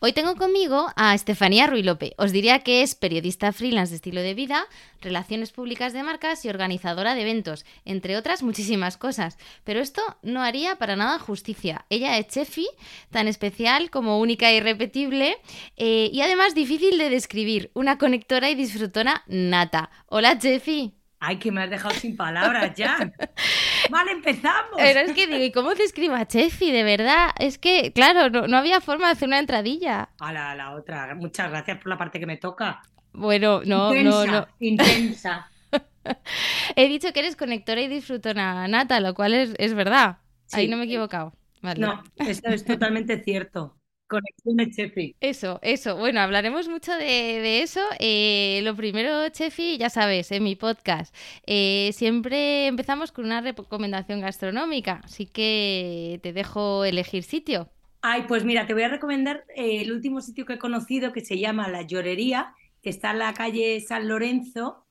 [0.00, 2.14] Hoy tengo conmigo a Estefanía Ruilope.
[2.18, 4.64] Os diría que es periodista freelance de estilo de vida,
[5.00, 9.38] relaciones públicas de marcas y organizadora de eventos, entre otras muchísimas cosas.
[9.64, 11.84] Pero esto no haría para nada justicia.
[11.90, 12.68] Ella es chefi,
[13.10, 15.36] tan especial como única e irrepetible
[15.76, 19.90] eh, y además difícil de describir, una conectora y disfrutona nata.
[20.06, 20.97] Hola, chefi.
[21.20, 22.96] Ay, que me has dejado sin palabras ya.
[23.90, 24.76] vale, empezamos.
[24.76, 26.70] Pero es que digo, ¿y cómo te escribo a Chefi?
[26.70, 30.10] De verdad, es que, claro, no, había forma de hacer una entradilla.
[30.20, 31.14] A la, la otra.
[31.16, 32.82] Muchas gracias por la parte que me toca.
[33.12, 34.46] Bueno, no, no, no.
[34.60, 35.50] Intensa.
[36.76, 40.18] He dicho que eres conectora y disfrutona nata, lo cual es, es verdad.
[40.52, 41.32] Ahí no me he equivocado.
[41.76, 43.77] No, eso es totalmente cierto.
[44.08, 45.14] Conexión Chefi.
[45.20, 45.96] Eso, eso.
[45.96, 47.80] Bueno, hablaremos mucho de, eso.
[47.98, 51.14] Eh, lo primero, Chefi, ya sabes, en mi podcast,
[51.46, 57.68] eh, siempre empezamos con una recomendación gastronómica, así que te dejo elegir sitio.
[58.00, 61.20] Ay, pues mira, te voy a recomendar eh, el último sitio que he conocido que
[61.20, 64.86] se llama La Llorería, que está en la calle San Lorenzo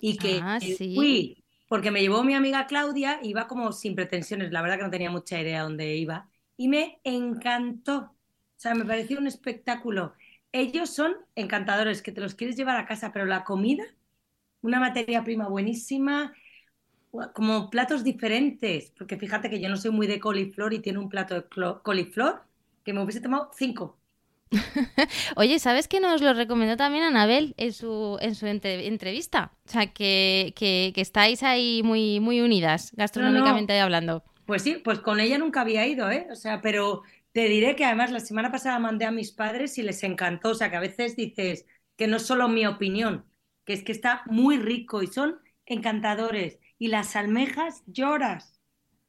[0.00, 0.58] y que ah,
[0.94, 4.90] fui porque me llevó mi amiga Claudia, iba como sin pretensiones, la verdad que no
[4.90, 8.13] tenía mucha idea dónde iba, y me encantó
[8.64, 10.14] sea, me pareció un espectáculo.
[10.50, 13.84] Ellos son encantadores, que te los quieres llevar a casa, pero la comida,
[14.62, 16.32] una materia prima buenísima,
[17.34, 21.08] como platos diferentes, porque fíjate que yo no soy muy de coliflor y tiene un
[21.08, 21.44] plato de
[21.82, 22.42] coliflor
[22.84, 23.98] que me hubiese tomado cinco.
[25.36, 29.52] Oye, ¿sabes que nos lo recomendó también Anabel en su, en su entrevista?
[29.66, 34.24] O sea, que, que, estáis ahí muy, muy unidas, gastronómicamente hablando.
[34.46, 36.26] Pues sí, pues con ella nunca había ido, ¿eh?
[36.30, 37.02] O sea, pero
[37.34, 40.54] te diré que además la semana pasada mandé a mis padres y les encantó, o
[40.54, 43.26] sea que a veces dices que no es solo mi opinión,
[43.64, 46.60] que es que está muy rico y son encantadores.
[46.78, 48.60] Y las almejas lloras.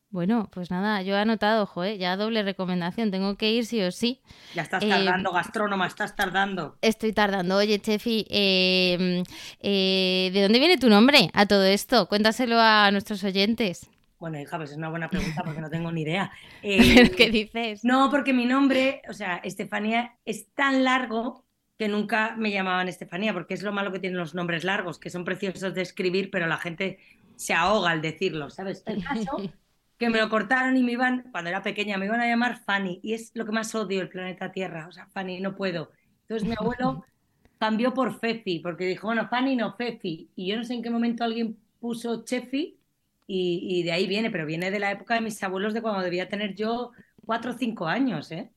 [0.10, 2.00] Bueno, pues nada, yo he anotado, ojo, ¿eh?
[2.00, 4.22] ya doble recomendación, tengo que ir sí o sí.
[4.56, 6.78] Ya estás tardando, eh, gastrónoma, estás tardando.
[6.82, 7.58] Estoy tardando.
[7.58, 9.24] Oye, Chefi, em,
[9.60, 12.08] eh, ¿de dónde viene tu nombre a todo esto?
[12.08, 13.88] Cuéntaselo a nuestros oyentes.
[14.20, 16.32] Bueno, hija, pues es una buena pregunta porque no tengo ni idea.
[16.64, 17.84] Eh, ¿Qué dices?
[17.84, 21.46] No, porque mi nombre, o sea, Estefanía, es tan largo
[21.78, 25.10] que nunca me llamaban Estefanía, porque es lo malo que tienen los nombres largos, que
[25.10, 27.00] son preciosos de escribir, pero la gente
[27.36, 28.84] se ahoga al decirlo, ¿sabes?
[28.86, 29.38] El caso
[29.98, 33.00] que me lo cortaron y me iban, cuando era pequeña, me iban a llamar Fanny,
[33.04, 35.92] y es lo que más odio el planeta Tierra, o sea, Fanny, no puedo.
[36.22, 37.06] Entonces mi abuelo
[37.60, 40.90] cambió por Fefi, porque dijo, bueno, Fanny no, Fefi, y yo no sé en qué
[40.90, 42.80] momento alguien puso Chefi,
[43.28, 46.30] y, de ahí viene, pero viene de la época de mis abuelos de cuando debía
[46.30, 46.92] tener yo
[47.26, 48.52] cuatro o cinco años, ¿eh?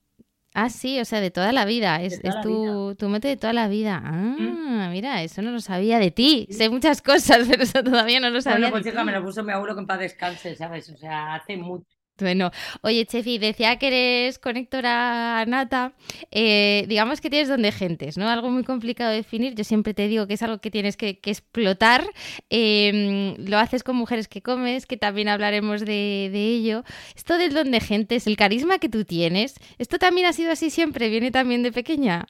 [0.53, 2.01] Ah, sí, o sea, de toda la vida.
[2.01, 4.01] Es, tu, tu mete de toda la vida.
[4.03, 6.47] Ah, mira, eso no lo sabía de ti.
[6.49, 8.69] Sé muchas cosas, pero eso todavía no lo sabía.
[8.69, 10.89] Bueno, pues me lo puso mi abuelo que en paz descanse, ¿sabes?
[10.89, 11.98] O sea, hace mucho.
[12.19, 15.93] Bueno, oye, Chefi, decía que eres conectora nata.
[16.31, 18.29] Eh, digamos que tienes donde gentes, ¿no?
[18.29, 19.55] Algo muy complicado de definir.
[19.55, 22.05] Yo siempre te digo que es algo que tienes que, explotar.
[22.49, 26.83] Em, lo haces con mujeres que comes, que también hablaremos de, de, ello.
[27.15, 30.69] Esto del don de gentes, el carisma que tú tienes, ¿esto también ha sido así
[30.69, 31.09] siempre?
[31.09, 32.27] ¿Viene también de pequeña?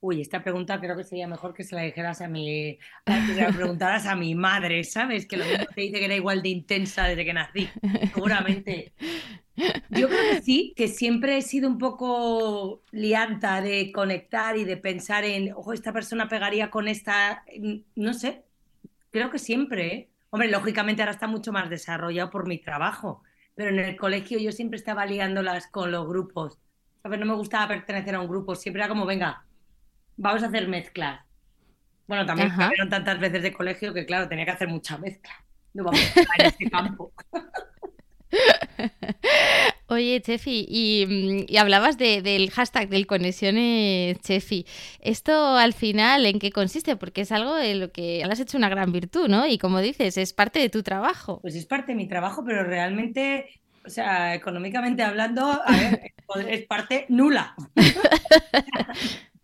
[0.00, 2.78] Uy, esta pregunta creo que sería mejor que se la dijeras a mi,
[3.56, 5.26] preguntaras a mi madre, ¿sabes?
[5.26, 7.68] Que lo mismo te dice que era igual de intensa desde que nací,
[8.12, 8.92] seguramente.
[9.88, 14.76] Yo creo que sí, que siempre he sido un poco lianta de conectar y de
[14.76, 17.42] pensar en, ojo, esta persona pegaría con esta,
[17.94, 18.44] no sé,
[19.10, 20.10] creo que siempre, ¿eh?
[20.28, 23.22] Hombre, lógicamente ahora está mucho más desarrollado por mi trabajo,
[23.54, 26.58] pero en el colegio yo siempre estaba liándolas con los grupos.
[27.02, 27.18] ¿Sabes?
[27.18, 29.45] No me gustaba pertenecer a un grupo, siempre era como, venga,
[30.16, 31.20] vamos a hacer mezclas.
[32.06, 35.32] Bueno, también fueron tantas veces de colegio que, claro, tenía que hacer mucha mezcla.
[35.74, 37.12] No vamos a estar en este campo.
[39.88, 44.66] Oye, Chefi, y, mm, hablabas del hashtag del Conexiones Chefi.
[45.00, 46.96] ¿Esto al final en qué consiste?
[46.96, 49.46] Porque es algo de lo que has hecho una gran virtud, ¿no?
[49.46, 51.40] Y como dices, es parte de tu trabajo.
[51.40, 56.12] Pues es parte de mi trabajo, pero realmente, o sea, económicamente hablando, a ver,
[56.48, 57.54] es parte nula.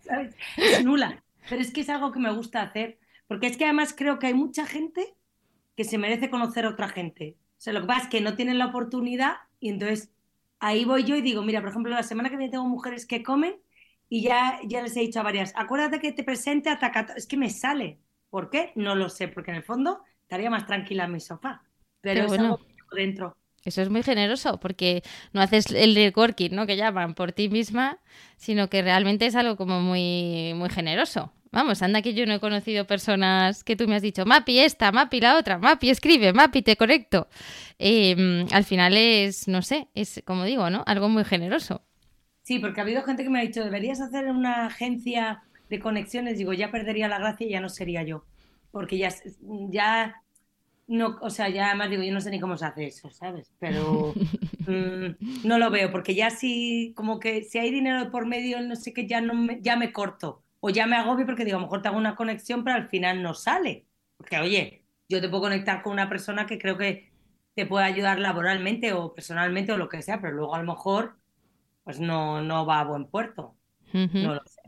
[0.56, 1.22] Es nula.
[1.48, 4.28] Pero es que es algo que me gusta hacer, porque es que además creo que
[4.28, 5.14] hay mucha gente
[5.76, 7.36] que se merece conocer a otra gente.
[7.38, 10.12] O sea, lo que pasa es que no tienen la oportunidad y entonces
[10.60, 13.22] ahí voy yo y digo, mira, por ejemplo, la semana que viene tengo mujeres que
[13.22, 13.56] comen
[14.08, 17.14] y ya, ya les he dicho a varias, acuérdate que te presente a Takata.
[17.14, 17.98] Es que me sale.
[18.30, 18.72] ¿Por qué?
[18.74, 21.62] No lo sé, porque en el fondo estaría más tranquila en mi sofá.
[22.00, 22.44] Pero, Pero es bueno.
[22.44, 23.36] algo que llevo dentro.
[23.64, 26.66] Eso es muy generoso porque no haces el networking, ¿no?
[26.66, 27.98] Que llaman por ti misma,
[28.36, 31.32] sino que realmente es algo como muy, muy generoso.
[31.52, 34.90] Vamos, anda que yo no he conocido personas que tú me has dicho, Mapi esta,
[34.90, 37.28] Mapi la otra, Mapi escribe, Mapi te conecto.
[37.78, 40.82] Eh, al final es, no sé, es como digo, ¿no?
[40.86, 41.82] Algo muy generoso.
[42.42, 46.38] Sí, porque ha habido gente que me ha dicho, deberías hacer una agencia de conexiones.
[46.38, 48.24] Digo, ya perdería la gracia y ya no sería yo.
[48.72, 49.10] Porque ya,
[49.70, 50.22] ya
[50.86, 53.52] no, o sea, ya además digo, yo no sé ni cómo se hace eso, ¿sabes?
[53.58, 54.20] Pero
[54.66, 55.14] mm,
[55.44, 58.92] no lo veo, porque ya si, como que si hay dinero por medio, no sé
[58.92, 60.44] qué, ya, no me, ya me corto.
[60.60, 62.88] O ya me agobio porque digo, a lo mejor te hago una conexión, pero al
[62.88, 63.88] final no sale.
[64.16, 67.12] Porque, oye, yo te puedo conectar con una persona que creo que
[67.54, 71.18] te puede ayudar laboralmente o personalmente o lo que sea, pero luego a lo mejor
[71.84, 73.56] pues no, no va a buen puerto.
[74.18, 74.61] No lo sé.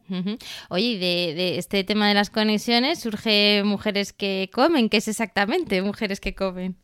[0.68, 4.88] Oye, y de, de este tema de las conexiones surge mujeres que comen.
[4.88, 6.76] ¿Qué es exactamente mujeres que comen?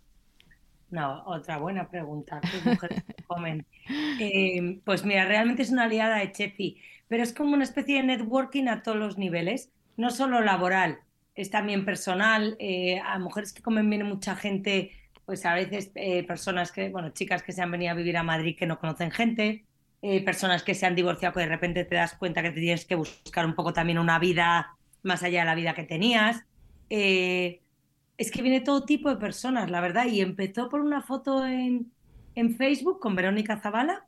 [0.90, 2.40] No, otra buena pregunta.
[2.50, 3.66] ¿Qué mujeres comen?
[4.18, 8.02] Eh, pues mira, realmente es una aliada de Chefi, pero es como una especie de
[8.04, 10.98] networking a todos los niveles, no solo laboral,
[11.34, 12.56] es también personal.
[12.58, 14.92] Eh, a mujeres que comen viene mucha gente,
[15.24, 18.22] pues a veces eh, personas que, bueno, chicas que se han venido a vivir a
[18.24, 19.66] Madrid que no conocen gente,
[20.02, 22.86] eh, personas que se han divorciado que de repente te das cuenta que te tienes
[22.86, 26.44] que buscar un poco también una vida más allá de la vida que tenías.
[26.88, 27.62] Eh,
[28.16, 30.06] es que viene todo tipo de personas, la verdad.
[30.06, 31.92] Y empezó por una foto en,
[32.34, 34.06] en Facebook con Verónica Zavala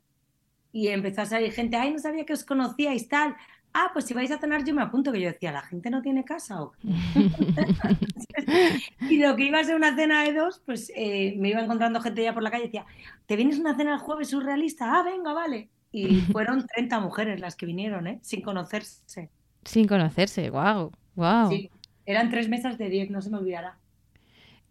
[0.71, 3.35] y empezó a salir gente, ay, no sabía que os conocíais, tal.
[3.73, 6.01] Ah, pues si vais a cenar yo me apunto, que yo decía, ¿la gente no
[6.01, 6.87] tiene casa o qué?".
[9.07, 12.01] Y lo que iba a ser una cena de dos, pues eh, me iba encontrando
[12.01, 12.85] gente ya por la calle y decía,
[13.25, 14.99] ¿te vienes una cena el jueves surrealista?
[14.99, 15.69] Ah, venga, vale.
[15.93, 18.19] Y fueron 30 mujeres las que vinieron, ¿eh?
[18.23, 19.31] Sin conocerse.
[19.65, 21.49] Sin conocerse, wow, wow.
[21.49, 21.71] Sí,
[22.05, 23.79] eran tres mesas de 10, no se me olvidará.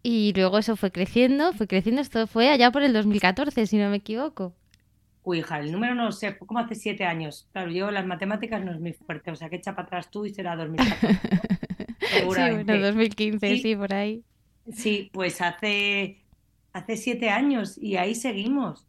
[0.03, 3.89] Y luego eso fue creciendo, fue creciendo, esto fue allá por el 2014, si no
[3.89, 4.53] me equivoco.
[5.23, 7.47] Uy, hija, el número no lo sé, como hace siete años.
[7.53, 10.25] Claro, yo las matemáticas no es mi fuerte, o sea que echa para atrás tú
[10.25, 11.13] y será 2014.
[11.13, 11.21] ¿no?
[12.05, 12.63] Sí, Seguramente.
[12.63, 13.57] bueno, 2015, Sí.
[13.57, 14.25] sí, por ahí.
[14.71, 16.25] Sí, pues hace,
[16.73, 18.87] hace siete años y ahí seguimos.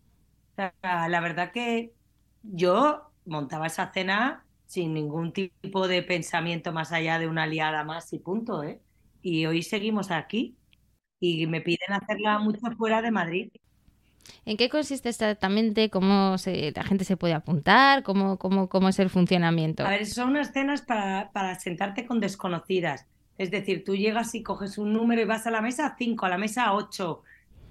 [0.52, 1.93] O sea, la verdad que
[2.44, 8.12] yo montaba esa cena sin ningún tipo de pensamiento más allá de una liada más
[8.12, 8.82] y punto, ¿eh?
[9.22, 10.58] Y hoy seguimos aquí
[11.20, 13.50] y me piden hacerla mucho fuera de Madrid.
[14.46, 15.90] ¿En qué consiste exactamente?
[15.90, 18.02] ¿Cómo se- la gente se puede apuntar?
[18.02, 19.84] ¿Cómo, cómo, cómo es el funcionamiento?
[19.84, 23.06] A ver, son unas cenas para, para sentarte con desconocidas.
[23.36, 26.28] Es decir, tú llegas y coges un número y vas a la mesa 5, a
[26.30, 27.22] la mesa 8.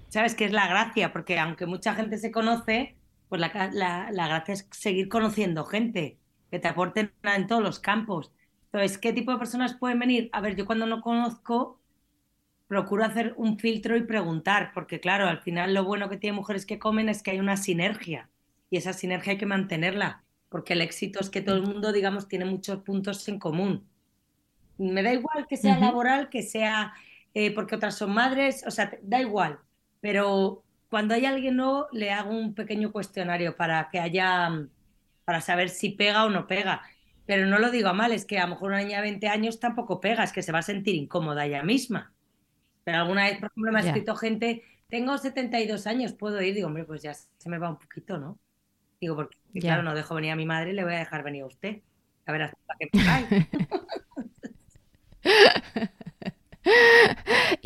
[0.08, 1.12] ¿Sabes qué es la gracia?
[1.12, 2.98] Porque aunque mucha gente se conoce,
[3.28, 6.18] pues la, la- la gracia es seguir conociendo gente,
[6.50, 8.32] que te aporten en todos los campos.
[8.72, 10.28] Entonces, ¿qué tipo de personas pueden venir?
[10.32, 11.80] A ver, yo cuando no conozco,
[12.68, 16.66] procuro hacer un filtro y preguntar, porque claro, al final lo bueno que tiene Mujeres
[16.66, 18.30] que Comen es que hay una sinergia
[18.70, 22.28] y esa sinergia hay que mantenerla, porque el éxito es que todo el mundo, digamos,
[22.28, 23.88] tiene muchos puntos en común.
[24.78, 26.94] Me da igual que sea laboral, que sea
[27.34, 29.60] eh, porque otras son madres, o sea, da igual,
[30.00, 30.63] pero
[30.94, 34.68] cuando hay alguien nuevo le hago un pequeño cuestionario para que haya, mm,
[35.24, 36.82] para saber si pega o no pega.
[37.26, 39.26] Pero no lo digo a mal, es que a lo mejor una niña de 20
[39.26, 42.12] años tampoco pega, es que se va a sentir incómoda ella misma.
[42.84, 46.68] Pero alguna vez, por ejemplo, me ha escrito gente, tengo 72 años, puedo ir, digo,
[46.68, 48.38] hombre, pues ya se me va un poquito, ¿no?
[49.00, 51.46] Digo, porque claro, no dejo venir a mi madre, le voy a dejar venir a
[51.46, 51.80] usted.
[52.26, 52.88] A ver hasta qué
[55.24, 55.32] me.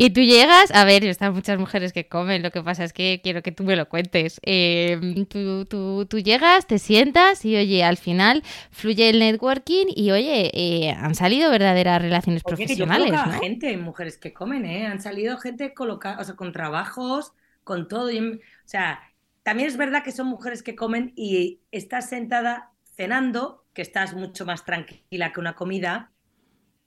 [0.00, 3.20] Y tú llegas, a ver, están muchas mujeres que comen, lo que pasa es que
[3.22, 4.40] quiero que tú me lo cuentes.
[4.44, 10.12] Eh, tú, tú- tú llegas, te sientas y oye, al final fluye el networking y
[10.12, 13.32] oye, eh, han salido verdaderas relaciones Oye, que yo profesionales, ¿no?
[13.40, 14.86] gente, mujeres que comen, ¿eh?
[14.86, 17.32] Han salido gente colocada, o sea, con trabajos,
[17.64, 18.10] con todo.
[18.10, 19.00] Yo- o sea,
[19.42, 24.46] también es verdad que son mujeres que comen y estás sentada cenando, que estás mucho
[24.46, 26.12] más tranquila que una comida.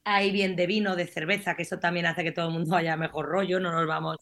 [0.04, 2.98] Hay bien de vino, de cerveza, que eso también hace que todo el mundo haya
[2.98, 4.18] mejor rollo, no nos vamos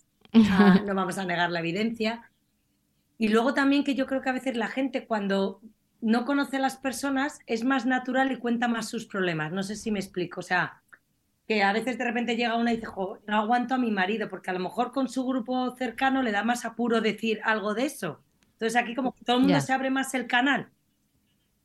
[0.50, 2.30] a, no vamos a negar la evidencia.
[3.18, 5.62] Y luego también que yo creo que a veces la gente cuando
[6.02, 9.52] no conoce a las personas es más natural y cuenta más sus problemas.
[9.52, 10.40] No sé si me explico.
[10.40, 10.82] O sea,
[11.48, 14.30] que a veces de repente llega una y dice, "Jo, no aguanto a mi marido,
[14.30, 17.86] porque a lo mejor con su grupo cercano le da más apuro decir algo de
[17.86, 18.24] eso.
[18.54, 20.70] Entonces aquí como que todo el mundo se abre más el canal.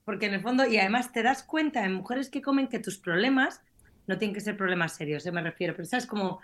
[0.04, 2.99] Porque en el fondo, y además te das cuenta en mujeres que comen que tus
[2.99, 3.62] problemas
[4.06, 5.32] no tienen que ser problemas serios, ¿eh?
[5.32, 6.40] me refiero, pero sabes como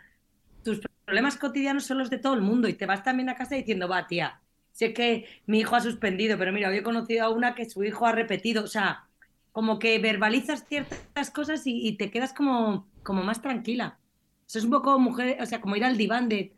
[0.64, 3.54] tus problemas cotidianos son los de todo el mundo y te vas también a casa
[3.54, 4.40] diciendo, va, tía,
[4.72, 7.84] sé que mi hijo ha suspendido, pero mira, hoy he conocido a una que su
[7.84, 9.04] hijo ha repetido, o sea,
[9.52, 13.98] como que verbalizas ciertas cosas y, y te quedas como, como más tranquila.
[14.46, 16.52] Eso es un poco mujer, o sea, como ir al diván de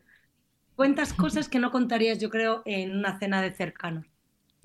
[0.75, 4.05] cuentas cosas que no contarías, yo creo, en una cena de cercanos.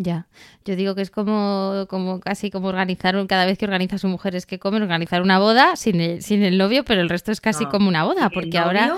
[0.00, 0.28] Ya,
[0.64, 4.46] yo digo que es como, como casi como organizar, cada vez que organizas un mujeres
[4.46, 7.66] que comen, organizar una boda sin el, sin el novio, pero el resto es casi
[7.66, 8.96] como una boda, porque ahora...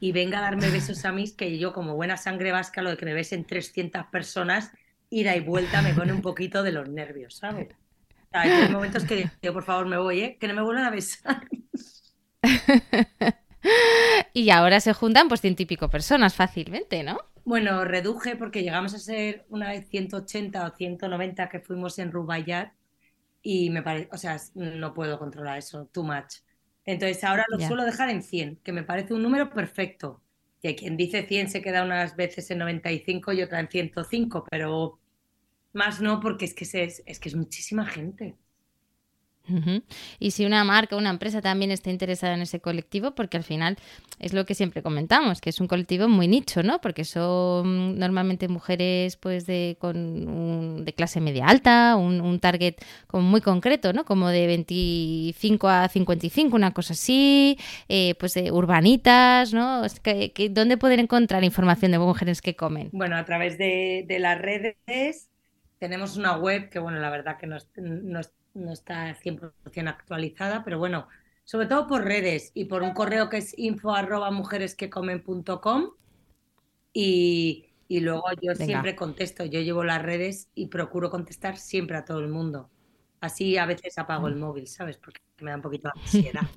[0.00, 2.96] Y venga a darme besos a mí, que yo como buena sangre vasca, lo de
[2.96, 4.72] que me besen 300 personas,
[5.10, 7.68] ida y vuelta me pone un poquito de los nervios, ¿sabes?
[8.32, 10.36] hay momentos que digo, por favor, me voy, ¿eh?
[10.40, 11.46] Que no me vuelvan a besar.
[14.32, 17.18] y ahora se juntan pues ciento y pico personas fácilmente, ¿no?
[17.44, 22.72] Bueno, reduje porque llegamos a ser una vez 180 o 190 que fuimos en Rubayat
[23.42, 26.36] y me parece, o sea, no puedo controlar eso, too much.
[26.84, 30.22] Entonces ahora lo suelo dejar en 100, que me parece un número perfecto.
[30.62, 35.00] Que quien dice 100 se queda unas veces en 95 y otra en 105, pero
[35.72, 38.36] más no porque es que es, es que es muchísima gente.
[40.18, 43.76] Y si una marca, una empresa también está interesada en ese colectivo, porque al final
[44.18, 46.80] es lo que siempre comentamos, que es un colectivo muy nicho, ¿no?
[46.80, 53.40] Porque son normalmente mujeres pues de, con de clase media alta, un, target como muy
[53.40, 54.04] concreto, ¿no?
[54.04, 57.58] Como de 25 a 55, una cosa así,
[57.88, 59.82] eh, pues de urbanitas, ¿no?
[60.02, 62.90] Que, ¿Dónde pueden encontrar información de mujeres que comen?
[62.92, 65.28] Bueno, a través de, las redes
[65.78, 68.20] tenemos una web que, bueno, la verdad que no, no,
[68.54, 69.52] no está 100%
[69.88, 71.08] actualizada, pero bueno,
[71.44, 75.90] sobre todo por redes y por un correo que es info arroba mujeresquecomen.com
[76.92, 82.04] y, y luego yo siempre contesto, yo llevo las redes y procuro contestar siempre a
[82.04, 82.70] todo el mundo.
[83.20, 84.40] Así a veces apago el mm.
[84.40, 84.98] móvil, ¿sabes?
[84.98, 86.48] Porque me da un poquito de ansiedad.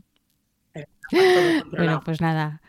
[1.72, 2.62] bueno, pues nada.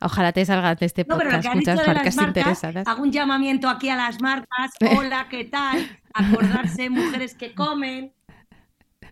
[0.00, 2.86] Ojalá te salga de este podcast muchas marcas, interesadas.
[2.86, 4.72] Hago un llamamiento aquí a las marcas.
[4.98, 6.00] Hola, ¿qué tal?
[6.14, 8.12] Acordarse, mujeres que comen.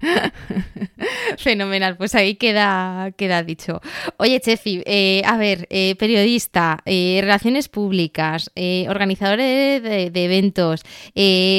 [1.38, 3.80] Fenomenal, pues ahí queda, queda dicho.
[4.16, 8.50] Oye, Chefi, eh, a ver, eh, periodista, eh, relaciones públicas,
[8.88, 10.82] organizador de, eventos,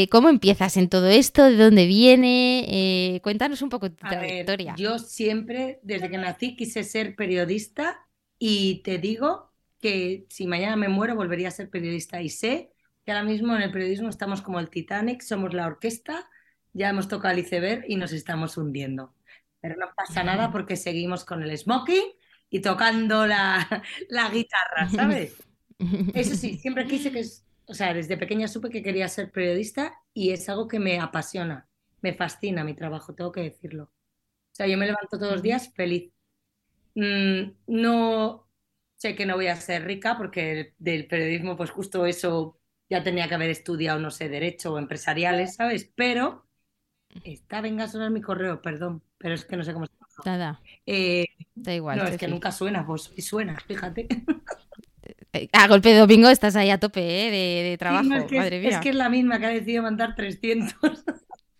[0.10, 1.46] ¿cómo empiezas en todo esto?
[1.46, 3.19] ¿De dónde viene?
[3.24, 4.75] cuéntanos un poco tu trayectoria.
[4.77, 8.05] yo siempre, desde que nací, quise ser periodista
[8.38, 12.72] y te digo que si mañana me muero volvería a ser periodista y sé
[13.05, 16.27] que ahora mismo en el periodismo estamos como el Titanic, somos la orquesta
[16.73, 19.13] ya hemos tocado el iceberg y nos estamos hundiendo.
[19.61, 22.13] Pero no pasa nada porque seguimos con el smoking
[22.49, 25.35] y tocando la, la guitarra, ¿sabes?
[26.13, 27.23] Eso sí, siempre quise que,
[27.65, 31.69] o sea, desde pequeña supe que quería ser periodista y es algo que me apasiona,
[32.01, 33.83] me fascina mi trabajo, tengo que decirlo.
[33.83, 36.11] O sea, yo me levanto todos los días feliz.
[36.95, 38.49] Mm, no
[38.97, 42.59] sé que no voy a ser rica porque del periodismo, pues justo eso
[42.89, 45.89] ya tenía que haber estudiado, no sé, derecho o empresariales, ¿sabes?
[45.95, 46.49] Pero
[47.23, 49.93] Está, venga a sonar mi correo, perdón, pero es que no sé cómo se
[50.25, 50.61] Nada.
[50.85, 51.25] Eh,
[51.55, 51.97] da igual.
[51.97, 54.07] No, es que nunca suena, pues y suena, fíjate.
[55.33, 57.69] Eh, a golpe de domingo estás ahí a tope ¿eh?
[57.69, 58.69] de, trabajo, es que, madre mía.
[58.69, 60.75] Es que es la misma que ha decidido mandar 300.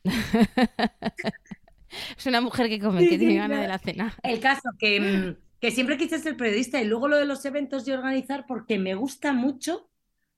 [2.17, 4.13] es una mujer que come, que tiene ganas de la cena.
[4.23, 7.87] El caso que, mm, que siempre quise ser periodista y luego lo de los eventos
[7.87, 9.89] y organizar porque me gusta mucho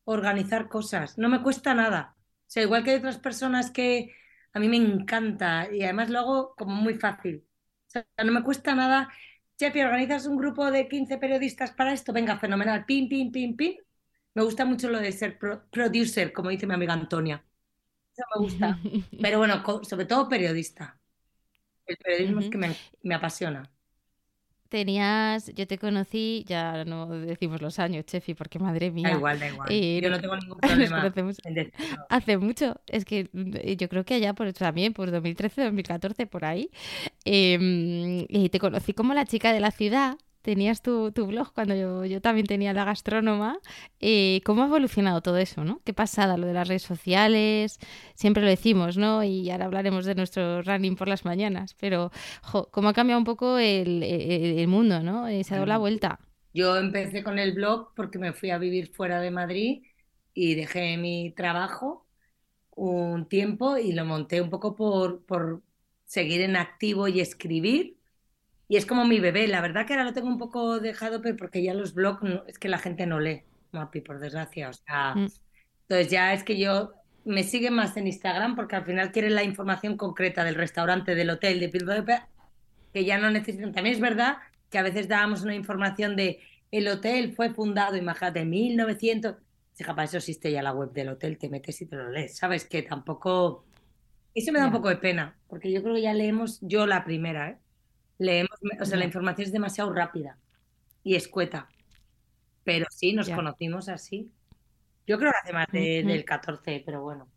[0.03, 2.15] organizar cosas, no me cuesta nada.
[2.17, 4.13] O sea, igual que hay otras personas que
[4.53, 7.45] a mí me encanta y además lo hago como muy fácil.
[7.87, 9.09] O sea, no me cuesta nada.
[9.57, 12.13] Chepi, ¿organizas un grupo de 15 periodistas para esto?
[12.13, 12.85] Venga, fenomenal.
[12.85, 13.75] Pim, pim, pim, pim.
[14.33, 15.37] Me gusta mucho lo de ser
[15.71, 17.43] producer, como dice mi amiga Antonia.
[18.13, 18.79] Eso me gusta.
[19.21, 20.99] Pero bueno, sobre todo periodista.
[21.85, 23.71] El periodismo es que me, me apasiona
[24.71, 29.09] tenías, yo te conocí, ya no decimos los años, Chefi, porque madre mía.
[29.09, 29.69] Da igual, da igual.
[29.69, 31.11] yo no tengo ningún problema.
[32.09, 36.45] hace mucho, es que mm, yo creo que allá por también, por 2013, 2014, por
[36.45, 36.71] ahí.
[37.25, 42.21] Em, y te conocí como la chica de la ciudad tenías tu, blog cuando yo,
[42.21, 43.59] también tenía la gastrónoma.
[43.99, 45.81] Eh, ¿Cómo ha evolucionado todo eso, no?
[45.83, 47.79] Qué pasada lo de las redes sociales,
[48.15, 49.23] siempre lo decimos, ¿no?
[49.23, 52.11] Y ahora hablaremos de nuestro running por las mañanas, pero
[52.71, 55.27] cómo ha cambiado un poco el, mundo, ¿no?
[55.27, 56.19] Eh, se ha dado la vuelta.
[56.53, 59.83] Yo empecé con el blog porque me fui a vivir fuera de Madrid
[60.33, 62.05] y dejé mi trabajo
[62.71, 65.61] un tiempo y lo monté un poco por, por
[66.05, 68.00] seguir en activo y escribir
[68.71, 69.49] y es como mi bebé.
[69.49, 72.57] La verdad que ahora lo tengo un poco dejado, pero porque ya los blogs es
[72.57, 74.69] que la gente no lee, Mapi, por desgracia.
[74.69, 75.27] O sea, mm.
[75.81, 76.93] entonces ya es que yo
[77.25, 81.31] me sigue más en Instagram porque al final quieren la información concreta del restaurante, del
[81.31, 82.21] hotel, de
[82.93, 83.73] que ya no necesitan.
[83.73, 84.37] También es verdad
[84.69, 86.39] que a veces dábamos una información de
[86.71, 89.35] el hotel fue fundado, imagínate, en 1900.
[89.73, 92.37] Si para eso existe ya la web del hotel, te metes y te lo lees.
[92.37, 93.65] Sabes que tampoco.
[94.33, 97.03] Eso me da un poco de pena, porque yo creo que ya leemos yo la
[97.03, 97.57] primera, ¿eh?
[98.21, 100.37] Leemos, o sea, la información es demasiado rápida.
[101.03, 101.67] y escueta.
[102.63, 104.29] Pero sí, nos conocimos así.
[105.07, 107.27] Yo creo que hace más del 14, pero bueno.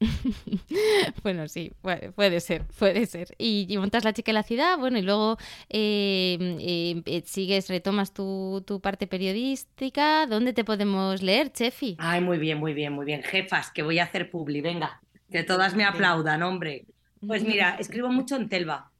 [1.24, 3.34] bueno, sí, puede, ser, puede ser.
[3.36, 5.38] Y, montas La chica en la ciudad, bueno, y luego
[5.68, 10.26] em, em, eh, sigues, retomas tu, parte periodística.
[10.26, 11.96] ¿Dónde te podemos leer, Chefi?
[11.98, 13.24] Ay, muy bien, muy bien, muy bien.
[13.24, 15.02] Jefas, que voy a hacer publi, venga,
[15.32, 16.86] que todas me aplaudan, hombre.
[17.26, 18.92] Pues mira, escribo mucho en Telva.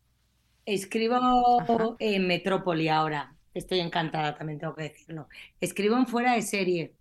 [0.75, 3.35] Escribo en Metrópoli ahora.
[3.55, 5.29] Estoy encantada, también tengo que decirlo.
[5.61, 6.95] Escribo en Fuera de Serie.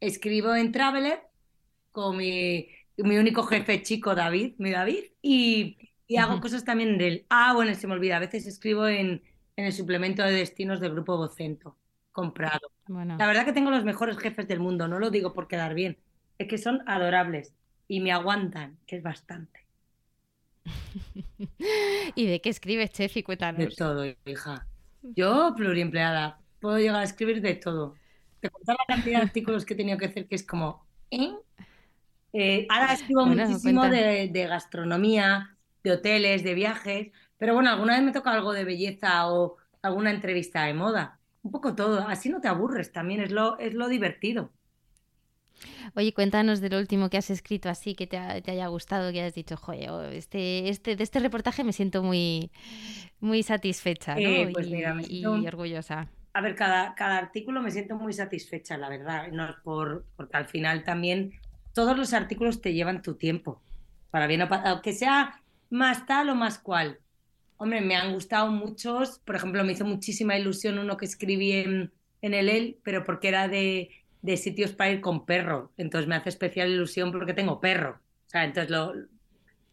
[0.00, 1.20] Escribo en Traveler
[1.92, 2.68] con mi
[3.02, 5.78] mi único jefe chico, David, mi David, y,
[6.18, 7.24] hago cosas también del...
[7.28, 9.22] Ah, bueno, se me olvida, a veces escribo en,
[9.56, 11.76] el suplemento de destinos del grupo Vocento,
[12.12, 12.72] comprado.
[12.88, 15.98] La verdad que tengo los mejores jefes del mundo, no lo digo por quedar bien,
[16.38, 17.54] es que son adorables
[17.86, 19.59] y me aguantan, que es bastante.
[22.14, 23.22] ¿Y de qué escribes, Chefi?
[23.22, 23.58] Cuéntanos.
[23.58, 24.66] De todo, hija.
[25.02, 27.94] Yo, pluriempleada, puedo llegar a escribir de todo.
[28.40, 31.34] Te contar la cantidad de artículos que he tenido que hacer que es como, ¿eh?
[32.32, 38.12] Eh, ahora escribo muchísimo de, gastronomía, de hoteles, de viajes, pero bueno, alguna vez me
[38.12, 41.18] toca algo de belleza o alguna entrevista de moda.
[41.42, 44.52] Un poco todo, así no te aburres también, es lo, es lo divertido.
[45.94, 49.34] Oye, cuéntanos de lo último que has escrito así, que te, haya gustado, que hayas
[49.34, 52.50] dicho, joder, oh, este, este, de este reportaje me siento muy,
[53.20, 54.68] muy satisfecha eh, pues
[55.08, 56.08] y, orgullosa.
[56.32, 60.46] A ver, cada, cada artículo me siento muy satisfecha, la verdad, no, por, porque al
[60.46, 61.32] final también
[61.72, 63.60] todos los artículos te llevan tu tiempo,
[64.10, 65.40] para bien o para, aunque sea
[65.70, 66.98] más tal o más cual.
[67.56, 71.92] Hombre, me han gustado muchos, por ejemplo, me hizo muchísima ilusión uno que escribí en,
[72.22, 73.90] el EL, pero porque era de,
[74.36, 78.44] sitios para ir con perro, entonces me hace especial ilusión porque tengo perro, o sea,
[78.44, 78.94] entonces lo,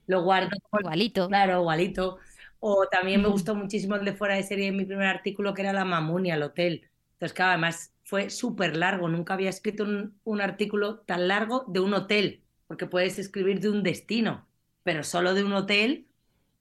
[0.07, 0.49] lo guardo.
[0.79, 1.27] Igualito.
[1.27, 2.17] Claro, igualito.
[2.59, 5.61] O también me gustó muchísimo el de fuera de serie en mi primer artículo, que
[5.61, 6.89] era la Mamunia, el hotel.
[7.13, 9.09] Entonces, claro, además fue súper largo.
[9.09, 9.85] Nunca había escrito
[10.23, 14.47] un, artículo tan largo de un hotel, porque puedes escribir de un destino,
[14.83, 16.07] pero solo de un hotel,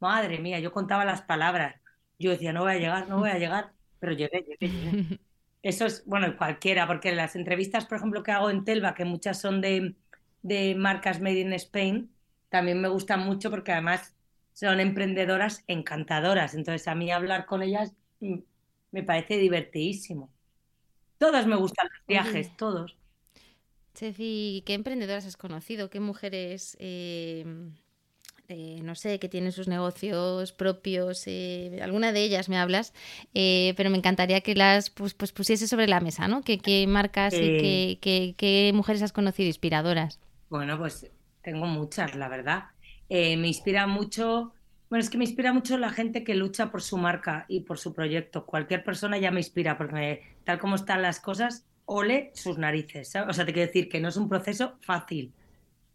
[0.01, 1.77] madre mía, yo contaba las palabras.
[2.19, 5.21] Yo decía, no voy a llegar, no voy a llegar, pero llegué, llegué, llegué.
[5.67, 9.41] Eso es, bueno, cualquiera, porque las entrevistas, por ejemplo, que hago en Telva, que muchas
[9.41, 9.97] son de,
[10.43, 12.09] de marcas Made in Spain,
[12.51, 14.15] también me gustan mucho porque además
[14.53, 16.55] son emprendedoras encantadoras.
[16.55, 18.39] Entonces, a mí hablar con ellas mm,
[18.93, 20.31] me parece divertidísimo.
[21.19, 22.97] Todas me gustan los viajes, todos.
[23.93, 25.91] Chefi, ¿qué emprendedoras has conocido?
[25.91, 27.75] ¿Qué mujeres, em,
[28.49, 31.25] eh, no sé, que tienen sus negocios propios?
[31.27, 32.93] Eh, alguna de ellas me hablas,
[33.35, 36.43] eh, pero me encantaría que las pues, pues pusiese sobre la mesa, ¿no?
[36.43, 40.21] ¿Qué, marcas y qué, qué, mujeres has conocido inspiradoras?
[40.49, 41.11] Bueno, pues
[41.43, 42.65] tengo muchas, la verdad.
[43.09, 44.53] me inspira mucho
[44.89, 47.79] bueno, es que me inspira mucho la gente que lucha por su marca y por
[47.79, 48.47] su proyecto.
[48.47, 53.17] Cualquier persona ya me inspira, porque tal como están las cosas, ole sus narices.
[53.17, 55.33] O sea, te quiero decir que no es un proceso fácil.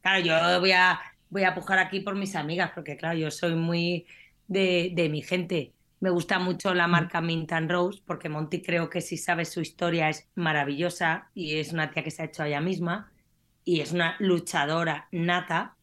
[0.01, 0.99] Claro, yo voy a,
[1.31, 4.05] voy a pujar aquí por mis amigas, porque claro, yo soy muy
[4.47, 5.73] de, de mi gente.
[5.99, 9.61] Me gusta mucho la marca Mint and Rose, porque Monty creo que si sabes su
[9.61, 13.11] historia es maravillosa y es una tía que se ha hecho a ella misma
[13.63, 15.75] y es una luchadora nata.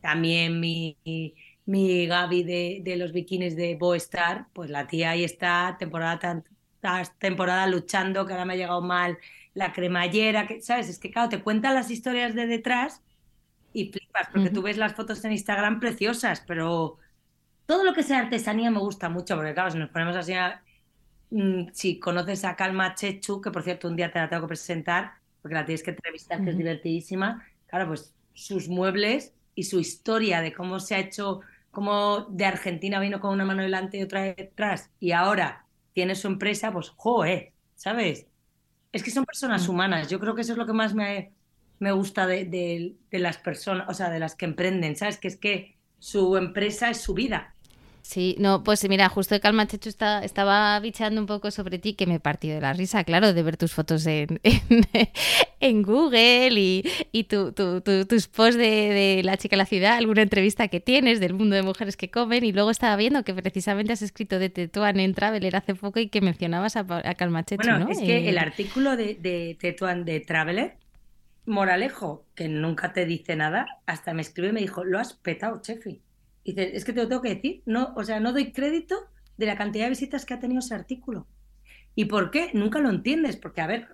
[0.00, 0.96] También mi
[1.70, 6.42] mi Gaby de, de los bikinis de Boestar, pues la tía ahí está, temporada,
[7.18, 9.18] temporada luchando, que ahora me ha llegado mal
[9.54, 10.88] la cremallera, que, ¿sabes?
[10.88, 13.02] Es que, claro, te cuentan las historias de detrás
[13.72, 16.98] y flipas, porque tú ves las fotos en Instagram preciosas, pero
[17.66, 20.34] todo lo que sea artesanía me gusta mucho, porque, claro, si nos ponemos así,
[21.30, 24.48] mm, si conoces a Calma Chechu, que por cierto un día te la tengo que
[24.48, 29.78] presentar, porque la tienes que entrevistar, que es divertidísima, claro, pues sus muebles y su
[29.78, 34.02] historia de cómo se ha hecho como de Argentina vino con una mano delante y
[34.02, 38.26] otra detrás y ahora tiene su empresa, pues joe, ¿sabes?
[38.92, 39.70] Es que son personas mm.
[39.70, 40.08] humanas.
[40.08, 41.32] Yo creo que eso es lo que más me,
[41.80, 45.16] me gusta de, de, las personas, o sea, de las que emprenden, ¿sabes?
[45.16, 47.54] Que es que su empresa es su vida.
[48.02, 51.94] Sí, no, pues mira, justo de Calma Checho está, estaba bicheando un poco sobre ti
[51.94, 54.40] que me he partido de la risa, claro, de ver tus fotos en,
[55.60, 60.68] en, Google y, y tu, tus posts de, la chica de la ciudad, alguna entrevista
[60.68, 64.02] que tienes del mundo de mujeres que comen y luego estaba viendo que precisamente has
[64.02, 67.88] escrito de Tetuán en Traveler hace poco y que mencionabas a, a Calma Checho, bueno,
[67.90, 70.79] es que el eh, artículo de, de Tetuán de Traveler,
[71.50, 75.60] Moralejo, que nunca te dice nada, hasta me escribe y me dijo, lo has petado,
[75.60, 76.00] Chefi.
[76.44, 78.96] Y dices, es que te lo tengo que decir, no, o sea, no doy crédito
[79.36, 81.26] de la cantidad de visitas que ha tenido ese artículo.
[81.94, 82.50] ¿Y por qué?
[82.54, 83.88] Nunca lo entiendes, porque a ver,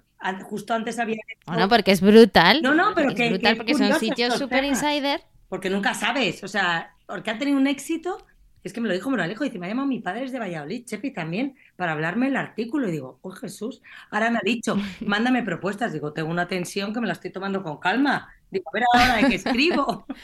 [0.45, 1.17] justo antes había...
[1.47, 2.63] Bueno, porque es brutal.
[2.63, 3.27] No, no, pero que...
[3.27, 5.23] Es brutal porque son sitios super insider.
[5.49, 8.25] Porque nunca sabes, o sea, porque ha tenido un éxito
[8.67, 11.13] Es que me lo dijo Moralejo, dice, me ha llamado mi padre desde Valladolid, Chepi,
[11.13, 12.89] también, para hablarme el artículo.
[12.89, 14.77] Y digo, oh Jesús, ahora me ha dicho,
[15.07, 15.93] mándame propuestas.
[15.93, 18.29] Digo, tengo una tensión que me la estoy tomando con calma.
[18.51, 20.05] Digo, a ver ahora de qué escribo.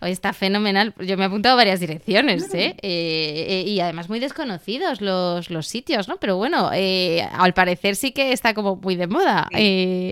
[0.00, 0.94] Hoy está fenomenal.
[1.00, 2.76] Yo me he apuntado a varias direcciones, ¿eh?
[2.82, 6.18] Eh, eh, y además muy desconocidos los, los sitios, ¿no?
[6.18, 9.48] Pero bueno, al parecer sí que está como muy de moda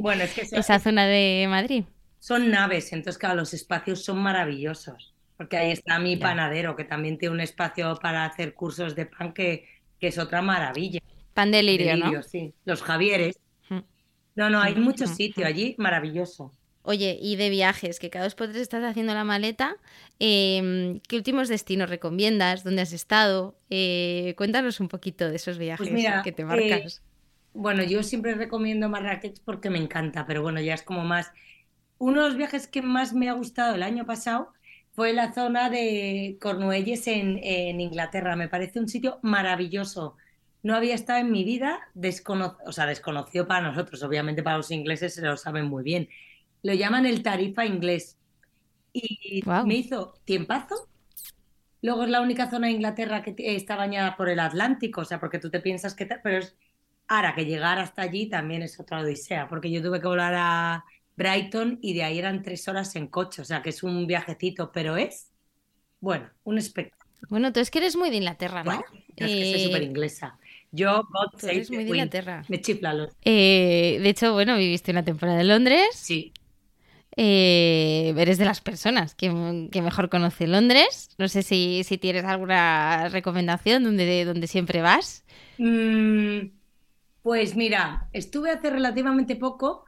[0.00, 1.84] bueno, es que esa zona de Madrid.
[2.18, 5.11] Son naves, entonces claro, los espacios son maravillosos.
[5.42, 9.32] Porque ahí está mi panadero, que también tiene un espacio para hacer cursos de pan
[9.32, 9.66] que,
[9.98, 11.00] que es otra maravilla.
[11.34, 12.22] Pan de lirio, ¿no?
[12.22, 13.40] Sí, los Javieres.
[14.36, 16.54] No, no, hay mm, mucho mm, sitio allí, maravilloso.
[16.82, 19.74] Oye, y de viajes, que cada dos por tres estás haciendo la maleta,
[20.20, 22.62] em, ¿qué últimos destinos recomiendas?
[22.62, 23.56] ¿Dónde has estado?
[23.68, 26.98] Eh, cuéntanos un poquito de esos viajes pues que te marcas.
[26.98, 27.00] Eh,
[27.52, 31.32] bueno, yo siempre recomiendo Marrakech porque me encanta, pero bueno, ya es como más...
[31.98, 34.52] Uno de los viajes que más me ha gustado el año pasado
[34.92, 38.36] fue la zona de Cornuelles en, en Inglaterra.
[38.36, 40.16] Me parece un sitio maravilloso.
[40.62, 42.56] No había estado en mi vida, descono...
[42.66, 46.08] o sea, desconocido para nosotros, obviamente para los ingleses se lo saben muy bien
[46.62, 48.18] lo llaman el tarifa inglés.
[48.92, 50.88] Y me hizo tiempazo.
[51.80, 55.18] Luego es la única zona de Inglaterra que está bañada por el Atlántico, o sea,
[55.18, 56.06] porque tú te piensas que...
[56.06, 56.56] Pero es...
[57.08, 60.84] Ahora, que llegar hasta allí también es otra odisea, porque yo tuve que volar a
[61.16, 64.72] Brighton y de ahí eran tres horas en coche, o sea, que es un viajecito,
[64.72, 65.30] pero es,
[66.00, 67.10] bueno, un espectáculo.
[67.28, 68.82] Bueno, tú es que eres muy de Inglaterra, ¿no?
[69.16, 70.38] es que soy súper eh, inglesa.
[70.72, 72.44] Yo, God eres muy de Inglaterra.
[72.48, 73.10] Me chifla los...
[73.24, 75.88] Eh, de hecho, bueno, viviste una temporada en Londres.
[75.94, 76.32] Sí
[77.16, 81.14] eh, eres de las personas que, mejor conoce Londres.
[81.18, 85.24] No sé si, tienes alguna recomendación donde, donde siempre vas.
[85.58, 86.48] Mm,
[87.22, 89.84] pues mira, estuve hace relativamente poco,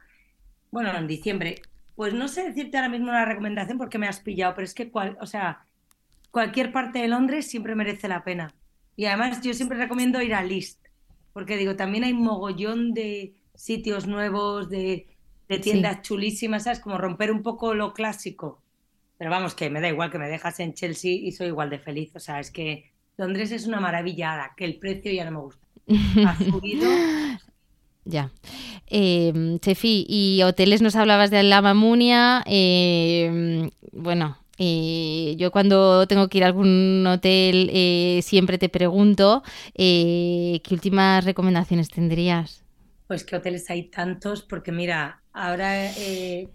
[0.71, 1.61] bueno, en diciembre.
[1.95, 4.91] Pues no sé decirte ahora mismo una recomendación porque me has pillado, pero es que,
[4.91, 5.65] cual, o sea,
[6.31, 8.53] cualquier parte de Londres siempre merece la pena.
[8.95, 10.85] Y además yo siempre recomiendo ir a List,
[11.33, 15.07] porque digo, también hay mogollón de sitios nuevos, de
[15.47, 16.79] de tiendas chulísimas, ¿sabes?
[16.79, 18.61] Como romper un poco lo clásico.
[19.17, 21.79] Pero vamos, que me da igual que me dejas en Chelsea y soy igual de
[21.79, 22.15] feliz.
[22.15, 25.65] O sea, es que Londres es una maravillada, que el precio ya no me gusta.
[26.27, 26.89] Ha subido.
[28.05, 28.31] ya.
[28.87, 32.43] Eh, Chefi, y hoteles nos hablabas de la Mamunia.
[32.45, 39.43] Eh, bueno, eh, yo cuando tengo que ir a algún hotel eh, siempre te pregunto
[39.75, 42.63] qué últimas recomendaciones tendrías.
[43.07, 46.49] Pues qué hoteles hay tantos, porque mira, ahora eh,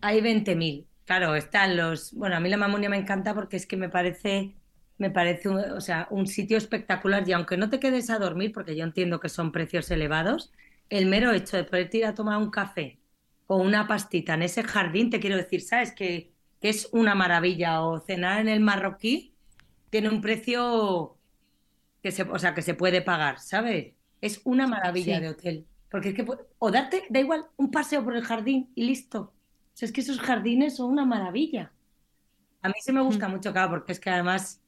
[0.00, 0.86] hay 20.000.
[1.04, 2.12] Claro, están los...
[2.14, 4.54] Bueno, a mí la Mamunia me encanta porque es que me parece,
[4.96, 8.76] me parece o sea, un sitio espectacular y aunque no te quedes a dormir, porque
[8.76, 10.52] yo entiendo que son precios elevados,
[10.92, 12.98] el mero hecho de poder ir a tomar un café
[13.46, 15.92] o una pastita en ese jardín, te quiero decir, ¿sabes?
[15.92, 17.80] Que, que es una maravilla.
[17.82, 19.34] O cenar en el marroquí
[19.88, 21.16] tiene un precio
[22.02, 23.94] que se, o sea, que se puede pagar, ¿sabes?
[24.20, 25.66] Es una maravilla de hotel.
[25.90, 26.26] Porque es que,
[26.58, 29.20] o darte, da igual, un paseo por el jardín y listo.
[29.20, 29.32] O
[29.72, 31.72] sea, es que esos jardines son una maravilla.
[32.60, 33.30] A mí se me gusta mm.
[33.30, 34.60] mucho, claro, porque es que además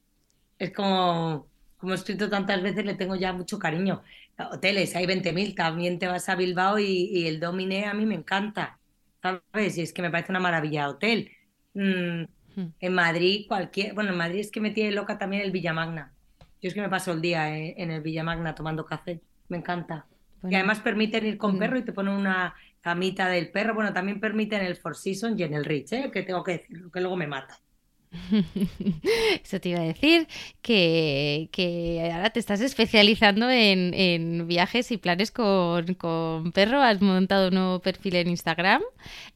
[0.57, 4.01] es como, como he escrito tantas veces, le tengo ya mucho cariño.
[4.37, 8.79] Hoteles, hay 20.000, también te vas a Bilbao y, el Domine a mí me encanta,
[9.21, 9.77] ¿sabes?
[9.77, 11.31] Y es que me parece una maravilla hotel.
[11.73, 12.23] Mm,
[12.55, 12.73] mm.
[12.79, 16.13] en Madrid, cualquier, bueno, en Madrid es que me tiene loca también el Villamagna.
[16.61, 20.05] Yo es que me paso el día eh, en el Villamagna tomando café me encanta.
[20.43, 23.73] Y además permiten ir con perro y te ponen una camita del perro.
[23.73, 26.11] Bueno, también permiten el Four Seasons y en el Rich, ¿eh?
[26.11, 27.59] que tengo que decir, que luego me mata.
[29.43, 30.27] Eso te iba a decir,
[30.61, 35.85] que, ahora te estás especializando en, viajes y planes con,
[36.53, 36.81] perro.
[36.81, 38.81] Has montado un nuevo perfil en Instagram.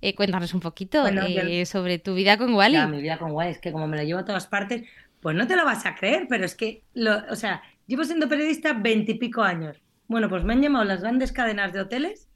[0.01, 2.85] Eh, cuéntanos un poquito eh, sobre tu vida con Wally.
[2.87, 4.83] mi vida con Wally es que como me la llevo a todas partes,
[5.21, 8.29] pues no te lo vas a creer, pero es que, lo, o sea, llevo siendo
[8.29, 12.27] periodista veintipico años bueno, pues me han llamado las grandes cadenas de hoteles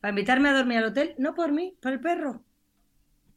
[0.00, 2.42] para invitarme a dormir al hotel, no por mí, por el perro.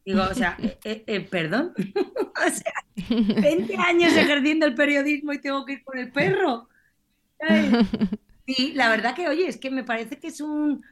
[0.06, 1.74] Digo, o sea, eh, eh, perdón.
[2.46, 2.72] o sea,
[3.10, 6.68] 20 años ejerciendo el periodismo y tengo que ir por el perro.
[8.48, 10.84] Y la verdad que, oye, es que me parece que es un,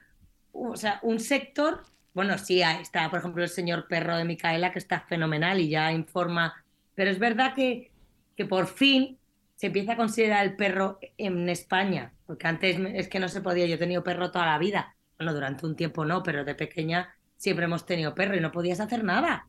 [0.50, 4.80] o sea, un sector, bueno, sí, está, por ejemplo, el señor perro de Micaela, que
[4.80, 6.64] está fenomenal y ya informa,
[6.96, 7.92] pero es verdad que,
[8.36, 9.20] que por fin
[9.54, 13.66] se empieza a considerar el perro en España, porque antes es que no se podía,
[13.66, 17.14] yo he tenido perro toda la vida, bueno, durante un tiempo no, pero de pequeña
[17.44, 19.48] siempre hemos tenido perro y no podías hacer nada.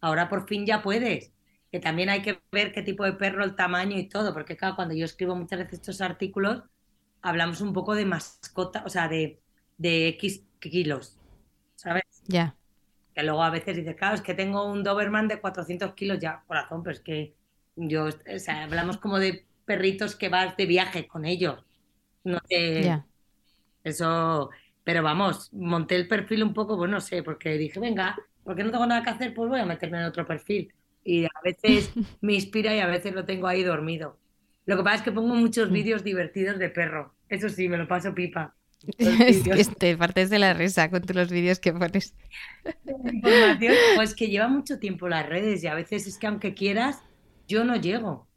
[0.00, 1.32] Ahora por fin ya puedes,
[1.72, 4.76] que también hay que ver qué tipo de perro, el tamaño y todo, porque claro,
[4.76, 6.62] cuando yo escribo muchas veces estos artículos,
[7.20, 9.40] hablamos un poco de mascota, o sea, de,
[9.76, 11.18] de X kilos,
[11.74, 12.04] ¿sabes?
[12.26, 12.56] Ya.
[13.14, 16.44] Que luego a veces dices, claro, es que tengo un Doberman de 400 kilos ya,
[16.46, 17.34] corazón, pero es que
[17.76, 21.64] Yo, o sea, hablamos como de perritos que vas de viaje con ellos.
[22.24, 22.38] No.
[23.84, 24.50] Eso,
[24.84, 28.70] pero vamos, monté el perfil un poco, pues no sé, porque dije, venga, porque no
[28.70, 30.72] tengo nada que hacer, pues voy a meterme en otro perfil.
[31.04, 34.18] Y a veces me inspira y a veces lo tengo ahí dormido.
[34.66, 35.72] Lo que pasa es que pongo muchos Mm.
[35.72, 37.14] vídeos divertidos de perro.
[37.28, 38.56] Eso sí, me lo paso pipa.
[38.98, 42.14] Es que te partes de la risa con los vídeos que pones.
[43.04, 47.02] información, pues que lleva mucho tiempo las redes y a veces es que aunque quieras,
[47.48, 48.28] yo no llego.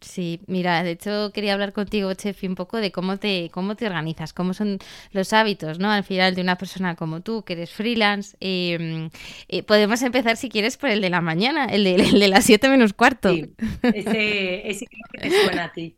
[0.00, 3.86] Sí, mira, de hecho quería hablar contigo, Chefi, un poco de cómo te, cómo te
[3.86, 4.78] organizas, cómo son
[5.10, 5.90] los hábitos, ¿no?
[5.90, 8.36] Al final de una persona como tú, que eres freelance.
[8.40, 9.10] Eh,
[9.48, 12.92] eh, podemos empezar, si quieres, por el de la mañana, el de, las 7 menos
[12.92, 13.34] cuarto.
[13.34, 15.96] Sí, ese, que te suena a ti.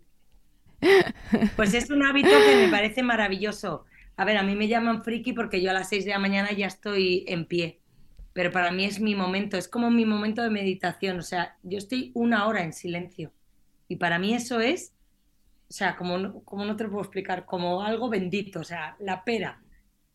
[1.57, 3.85] Pues es un hábito que me parece maravilloso.
[4.17, 6.53] A ver, a mí me llaman friki porque yo a las 6 de la mañana
[6.53, 7.81] ya estoy en pie,
[8.33, 11.77] pero para mí es mi momento, es como mi momento de meditación, o sea, yo
[11.77, 13.33] estoy una hora en silencio
[13.90, 14.94] y para mí eso es,
[15.70, 18.96] o sea, como, no- como no te lo puedo explicar, como algo bendito, o sea,
[19.00, 19.62] la pera.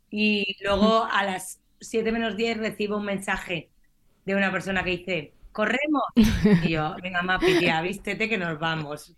[0.10, 3.72] Y luego a las 7 menos 10 recibo un mensaje
[4.26, 6.04] de una persona que dice, corremos.
[6.60, 9.16] Y yo, venga, Mapi, tía, vístete que nos vamos.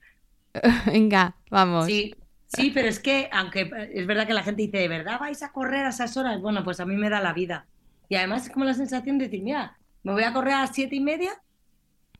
[0.85, 1.87] Venga, vamos.
[1.87, 5.43] Sí, sí, pero es que, aunque es verdad que la gente dice, ¿de verdad vais
[5.43, 6.41] a correr a esas horas?
[6.41, 7.67] Bueno, pues a mí me da la vida.
[8.09, 10.73] Y además es como la sensación de decir, mira, me voy a correr a las
[10.75, 11.31] siete y media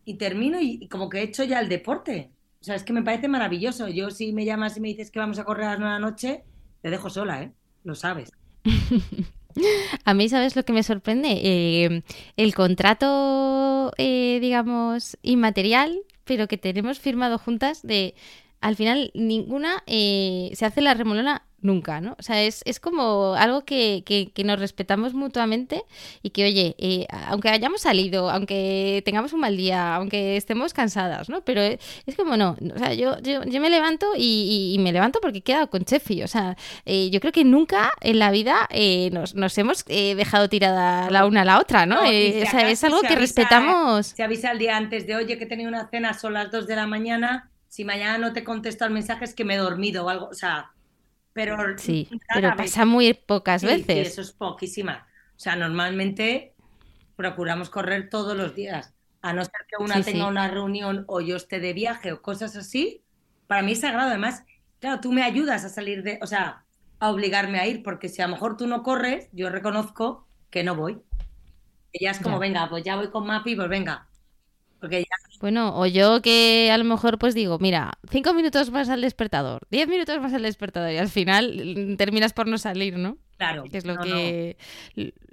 [0.08, 2.32] y termino y, como que he hecho ya el deporte.
[2.62, 3.90] O sea, es que me parece maravilloso.
[3.90, 6.46] Yo si me llamas y me dices que vamos a correr a la noche,
[6.82, 7.52] te dejo sola, ¿eh?
[7.84, 8.32] Lo sabes.
[10.06, 11.42] A mí, ¿sabes lo que me sorprende?
[11.44, 12.04] Eh,
[12.38, 18.16] el contrato, eh, digamos, inmaterial, pero que tenemos firmado juntas de,
[18.62, 22.16] al final, ninguna eh, se hace la remolona nunca, ¿no?
[22.20, 25.84] O sea, es, es como algo que, que- que nos respetamos mutuamente
[26.22, 31.30] y que, oye, eh, aunque hayamos salido, aunque tengamos un mal día, aunque estemos cansadas,
[31.30, 31.42] ¿no?
[31.44, 34.80] Pero es, es como no, o sea, yo, yo, yo me levanto y, y- y
[34.80, 38.20] me levanto porque he quedado con Chefi, o sea, eh, yo creo que nunca en
[38.20, 42.06] la vida eh, nos, nos hemos eh, dejado tirada la una a la otra, ¿no?
[42.06, 44.06] Eh, o sea, es algo se que avisa- respetamos.
[44.08, 46.68] Se avisa el día antes de, oye, que he tenido una cena, son las 2
[46.68, 47.50] de la mañana.
[47.68, 50.28] Si mañana no te contesto al mensaje es que me he dormido o algo.
[50.30, 50.76] O sea,
[51.34, 52.56] pero Sí, pero vez.
[52.56, 54.08] pasa muy pocas Sí, sí, veces.
[54.12, 55.08] eso es poquísima.
[55.36, 56.56] O sea, normalmente
[57.16, 58.96] procuramos correr todos los días.
[59.22, 60.28] A no ser que una Sí, tenga sí.
[60.28, 63.06] una reunión o yo esté de viaje o cosas así,
[63.48, 64.10] para mí es sagrado.
[64.10, 64.46] Además,
[64.80, 66.66] claro, tú me ayudas a salir de, o sea,
[67.00, 70.64] a obligarme a ir, porque si a lo mejor tú no corres, yo reconozco que
[70.64, 71.02] no voy.
[72.00, 72.40] Ya es como, Ya.
[72.40, 74.10] venga, pues ya voy con Mapi, pues venga.
[74.80, 78.90] Porque ya, Bueno, o yo que a lo mejor pues digo, mira, cinco minutos más
[78.90, 82.98] al despertador, diez minutos más al despertador y al final mm, terminas por no salir,
[82.98, 83.18] ¿no?
[83.38, 83.64] claro.
[83.66, 84.06] Que es lo no, no.
[84.16, 84.58] que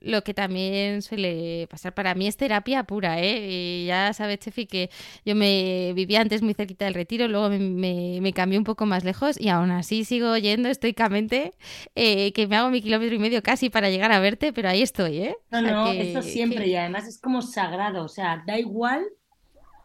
[0.00, 1.94] lo que también suele pasar.
[1.94, 3.46] Para mí es terapia pura, ¿eh?
[3.82, 4.90] Y ya sabes, Chefi, que
[5.24, 8.84] yo me vivía antes muy cerquita del retiro, luego me, me, me cambié un poco
[8.84, 11.54] más lejos y aún así sigo yendo estoicamente,
[11.94, 14.82] eh, que me hago mi kilómetro y medio casi para llegar a verte, pero ahí
[14.82, 15.36] estoy, ¿eh?
[15.50, 18.42] No, O sea, no, que- eso siempre, que- y además es como sagrado, o sea,
[18.46, 19.06] da igual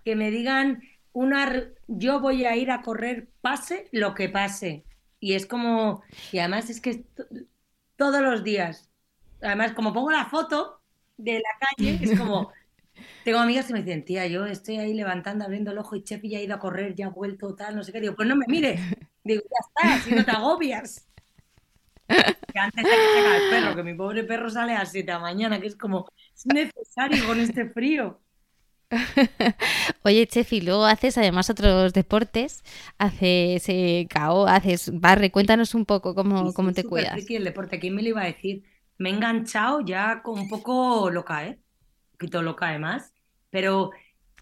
[0.03, 0.81] que me digan
[1.13, 4.85] una, yo voy a ir a correr, pase lo que pase.
[5.19, 7.05] Y es como, y además es que
[7.95, 8.89] todos los días,
[9.41, 10.81] además como pongo la foto
[11.17, 12.51] de la calle, es como,
[13.25, 16.29] tengo amigas que me dicen, tía, yo estoy ahí levantando, abriendo el ojo y Chepi
[16.29, 18.35] ya ha ido a correr, ya ha vuelto, tal, no sé qué, digo, pues no
[18.35, 18.79] me mires,
[19.23, 21.05] digo, ya está, si no te agobias.
[22.51, 25.13] Que antes de que el perro, que mi pobre perro sale a las 7 de
[25.13, 28.19] la mañana, que es como, es necesario con este frío.
[30.03, 32.63] Oye, Chefi, luego haces además otros deportes,
[32.97, 37.13] haces eh, KO, haces barre, cuéntanos un poco cómo, Y cómo te cuidas.
[37.13, 37.79] friki del deporte.
[37.79, 38.63] ¿Quién me lo iba a decir?
[38.97, 41.59] Me he enganchado ya con un poco loca, ¿eh?
[42.13, 43.13] Un poquito loca además.
[43.49, 43.91] Pero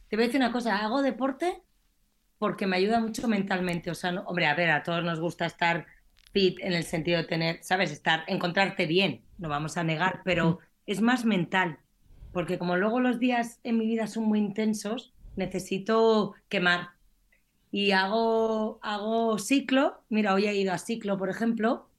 [0.09, 1.63] te voy a decir una cosa, hago deporte
[2.39, 3.91] porque me ayuda mucho mentalmente.
[3.91, 5.87] O sea, no- hombre, a ver, a todos nos gusta estar
[6.33, 7.91] fit en el sentido de tener, ¿sabes?
[7.91, 11.79] Estar, encontrarte bien, no vamos a negar, pero es más mental.
[12.37, 16.89] Porque como luego los días en mi vida son muy intensos, necesito quemar.
[17.71, 20.03] Y hago, hago ciclo.
[20.09, 21.89] Mira, hoy he ido a ciclo, por ejemplo.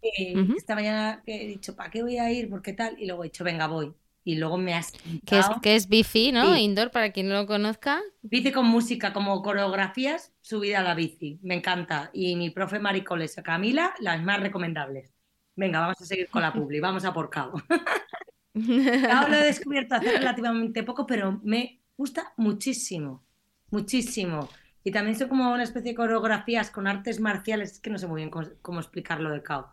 [0.00, 0.32] Eh.
[0.56, 2.48] Esta mañana he dicho, ¿para qué voy a ir?
[2.48, 2.94] ¿Por qué tal?
[3.02, 3.92] Y luego he dicho, venga, voy.
[4.22, 4.92] Y luego me has
[5.26, 6.54] Que es, que es bici, ¿no?
[6.54, 6.60] Sí.
[6.60, 8.00] Indoor, para quien no lo conozca.
[8.22, 11.40] Bici con música, como coreografías, subida a la bici.
[11.42, 12.10] Me encanta.
[12.12, 15.12] Y mi profe Maricoles, Camila, las más recomendables.
[15.56, 17.60] Venga, vamos a seguir con la publi, vamos a por cabo.
[19.10, 23.24] Ahora lo he descubierto hace relativamente poco, pero me gusta muchísimo,
[23.70, 24.48] muchísimo.
[24.84, 28.06] Y también son como una especie de coreografías con artes marciales, es que no sé
[28.06, 29.72] muy bien cómo, cómo explicarlo de cao.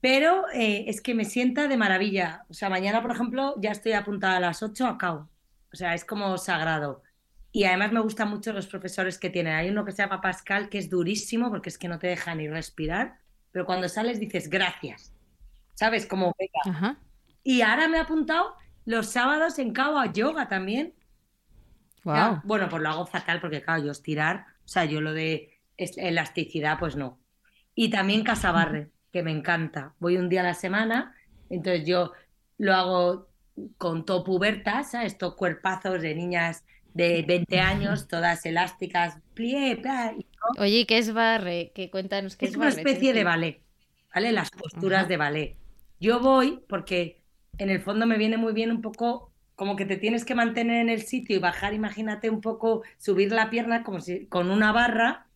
[0.00, 2.44] Pero eh, es que me sienta de maravilla.
[2.48, 5.30] O sea, mañana, por ejemplo, ya estoy apuntada a las 8 a cao.
[5.72, 7.02] O sea, es como sagrado.
[7.52, 9.54] Y además me gustan mucho los profesores que tienen.
[9.54, 12.34] Hay uno que se llama Pascal, que es durísimo porque es que no te deja
[12.34, 13.18] ni respirar,
[13.52, 15.14] pero cuando sales dices gracias.
[15.74, 16.06] ¿Sabes?
[16.06, 16.98] Como Ajá.
[17.42, 20.94] Y ahora me he apuntado los sábados en Kawa Yoga también.
[22.04, 22.40] Wow.
[22.44, 26.78] Bueno, pues lo hago fatal porque, claro, yo estirar, o sea, yo lo de elasticidad,
[26.78, 27.18] pues no.
[27.74, 29.94] Y también Casabarre, que me encanta.
[29.98, 31.14] Voy un día a la semana,
[31.48, 32.12] entonces yo
[32.58, 33.28] lo hago
[33.78, 39.80] con top pubertas, Estos cuerpazos de niñas de 20 años, todas elásticas, plié,
[40.58, 41.72] Oye, ¿qué es barre?
[41.74, 43.62] Que cuéntanos qué es, es una especie de ballet,
[44.12, 44.32] ¿vale?
[44.32, 45.56] Las posturas de ballet.
[46.00, 47.21] Yo voy porque
[47.58, 50.80] en el fondo me viene muy bien un poco como que te tienes que mantener
[50.80, 54.72] en el sitio y bajar, imagínate un poco, subir la pierna como si con una
[54.72, 55.28] barra.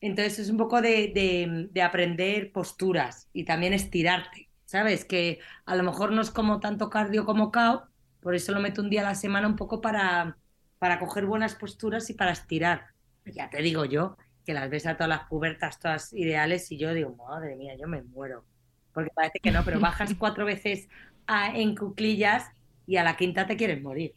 [0.00, 5.04] Entonces es un poco de, de aprender posturas y también estirarte, ¿sabes?
[5.04, 7.88] Que a lo mejor no es como tanto cardio como cao,
[8.20, 10.38] por eso lo meto un día a la semana un poco para,
[10.78, 12.88] para coger buenas posturas y para estirar.
[13.24, 16.92] Ya te digo yo, que las ves a todas las pubertas, todas ideales, y yo
[16.94, 18.44] digo, madre mía, yo me muero.
[18.92, 20.88] Porque parece que no, pero bajas cuatro veces
[21.28, 22.50] en cuclillas
[22.86, 24.14] y a la quinta te quieres morir.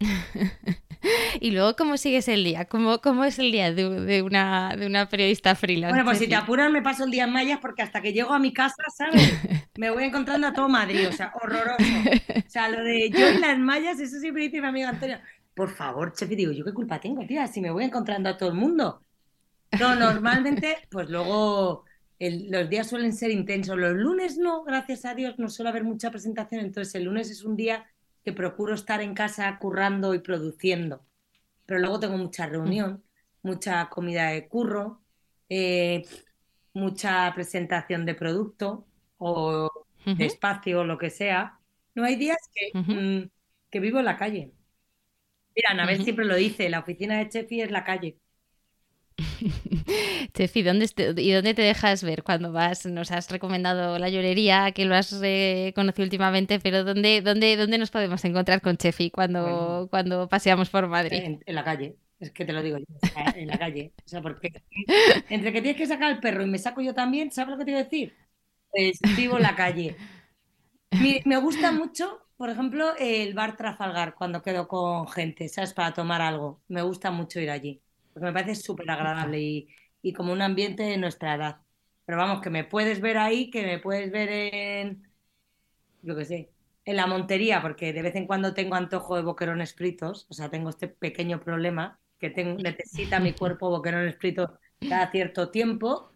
[1.40, 2.64] y luego, ¿cómo sigues el día?
[2.64, 5.92] ¿Cómo, cómo es el día de, una, de una periodista freelance?
[5.92, 8.32] Bueno, pues si te apuras me paso el día en mallas porque hasta que llego
[8.32, 9.32] a mi casa, ¿sabes?
[9.76, 11.84] Me voy encontrando a todo Madrid, o sea, horroroso.
[12.46, 15.22] O sea, lo de yo en las mallas, eso siempre dice mi amiga Antonia.
[15.54, 17.46] Por favor, chef, y digo, ¿yo qué culpa tengo, tía?
[17.46, 19.02] Si me voy encontrando a todo el mundo.
[19.78, 21.84] No, normalmente, pues luego
[22.20, 23.78] los días suelen ser intensos.
[23.78, 27.44] Los lunes no, gracias a Dios, no suele haber mucha presentación, entonces el lunes es
[27.44, 27.86] un día
[28.22, 31.06] que procuro estar en casa currando y produciendo.
[31.64, 33.02] Pero luego tengo mucha reunión,
[33.42, 35.02] mucha comida de curro,
[35.48, 36.04] eh,
[36.74, 39.70] mucha presentación de producto o
[40.04, 41.58] de espacio o lo que sea.
[41.94, 43.30] No hay días que, mm,
[43.70, 44.52] que vivo en la calle.
[45.56, 48.18] Mira, Anabel vez siempre lo dice, la oficina de Chefi es la calle.
[50.32, 52.86] Tefi, ¿dónde ¿y dónde te dejas ver cuando vas?
[52.86, 57.78] Nos has recomendado la llorería, que lo has eh, conocido últimamente, pero ¿dónde, dónde, ¿dónde
[57.78, 61.40] nos podemos encontrar con Chefi cuando, cuando paseamos por Madrid?
[61.46, 62.84] En, la calle, es que te lo digo yo,
[63.34, 63.92] en la calle.
[64.04, 64.52] O sea, porque
[65.28, 67.64] entre que tienes que sacar al perro y me saco yo también, ¿sabes lo que
[67.64, 68.14] te iba a decir?
[68.70, 69.96] Pues vivo en la calle.
[71.24, 75.74] me gusta mucho, por ejemplo, el bar Trafalgar cuando quedo con gente, ¿sabes?
[75.74, 76.62] Para tomar algo.
[76.68, 77.82] Me gusta mucho ir allí
[78.20, 79.68] porque me parece súper agradable y,
[80.02, 81.56] y, como un ambiente de nuestra edad.
[82.04, 85.10] Pero vamos, que me puedes ver ahí, que me puedes ver en,
[86.02, 86.50] yo qué sé,
[86.84, 90.50] en la montería, porque de vez en cuando tengo antojo de boquerones fritos, o sea,
[90.50, 94.50] tengo este pequeño problema que tengo, necesita mi cuerpo boquerones fritos
[94.86, 96.12] cada cierto tiempo.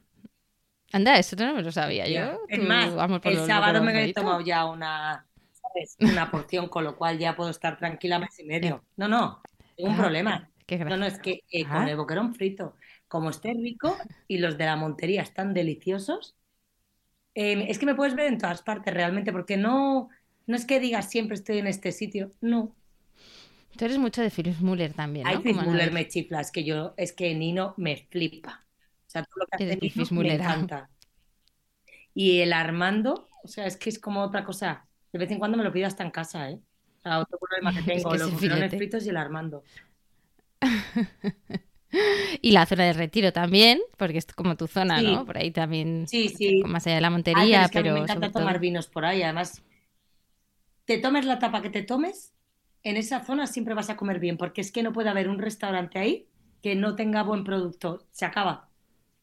[0.92, 2.40] Anda, eso no me lo sabía yo.
[2.48, 2.92] Es más,
[3.24, 5.26] el sábado me he tomado ya una,
[6.00, 8.84] una porción, con lo cual ya puedo estar tranquila mes y medio.
[8.96, 9.40] No, no,
[9.74, 12.76] tengo un ah, problema no, no, es que eh, con el boquerón frito,
[13.08, 13.96] como esté rico
[14.26, 16.36] y los de la montería están deliciosos,
[17.34, 20.08] em, es que me puedes ver en todas partes realmente, porque no,
[20.46, 22.74] no es que digas siempre estoy en este sitio, no.
[23.76, 25.30] Tú eres mucho de Phyllis Muller también, ¿no?
[25.30, 28.64] Ay, Phyllis Muller me chifla, es que yo, es que Nino me flipa.
[29.06, 30.90] O sea, todo lo que hace Nino me encanta.
[32.14, 34.86] Y el Armando, o sea, es que es como otra cosa.
[35.12, 36.60] De vez en cuando me lo pido hasta en casa, ¿eh?
[36.98, 39.64] O sea, otro problema que tengo, los boquerones fritos y el Armando.
[42.42, 45.24] y la zona de retiro también, porque es como tu zona, ¿no?
[45.24, 46.62] Por ahí también, sí, sí.
[46.64, 47.94] más allá de la montería, pero...
[47.94, 49.62] me encanta tomar vinos por ahí, además,
[50.84, 52.32] te tomes la tapa que te tomes,
[52.82, 55.38] en esa zona siempre vas a comer bien, porque es que no puede haber un
[55.38, 56.28] restaurante ahí
[56.62, 58.70] que no tenga buen producto, se acaba.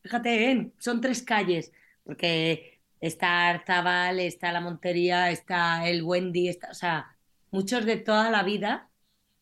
[0.04, 1.72] Fíjate, son tres calles,
[2.04, 7.16] porque está Arzabal, está la Montería, está el Wendy, está, o sea,
[7.52, 8.90] muchos de toda la vida,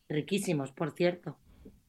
[0.08, 1.38] riquísimos, por cierto.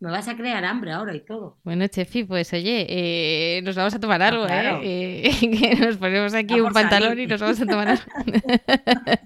[0.02, 1.60] Me vas a crear hambre ahora y todo.
[1.64, 4.80] Bueno, Chefi, pues oye, eh, nos vamos a tomar algo, ¿eh?
[4.84, 8.04] eh nos ponemos aquí un pantalón y nos vamos a tomar algo.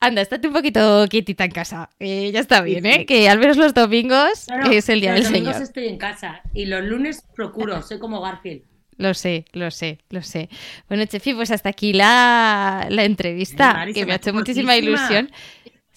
[0.00, 1.88] Anda, estate un poquito quietita en casa.
[1.98, 3.06] Eh, ya está bien, ¿eh?
[3.06, 5.38] Que al menos los domingos es el día del Señor.
[5.38, 8.64] Los domingos estoy en casa y los lunes procuro, soy como Garfield.
[8.98, 10.50] Lo sé, lo sé, lo sé.
[10.88, 15.30] Bueno, Chefi, pues hasta aquí la, la entrevista, que me ha hecho muchísima ilusión.